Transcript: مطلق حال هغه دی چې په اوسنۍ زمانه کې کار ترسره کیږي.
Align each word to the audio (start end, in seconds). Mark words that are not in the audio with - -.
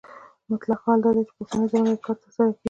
مطلق 0.49 0.79
حال 0.85 0.99
هغه 1.03 1.11
دی 1.15 1.23
چې 1.27 1.33
په 1.35 1.41
اوسنۍ 1.43 1.65
زمانه 1.71 1.95
کې 1.97 2.03
کار 2.05 2.15
ترسره 2.21 2.49
کیږي. 2.53 2.59